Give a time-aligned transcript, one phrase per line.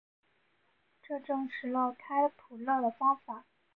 [1.03, 3.45] 这证实了开普勒的方法。